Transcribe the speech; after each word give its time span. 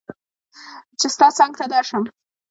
چې 0.99 1.07
ستا 1.15 1.27
څنګ 1.37 1.51
ته 1.59 1.65
درشم 1.73 2.03